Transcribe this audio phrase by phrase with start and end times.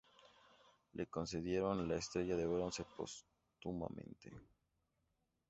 [0.95, 4.31] Le concedieron la Estrella de Bronce póstumamente.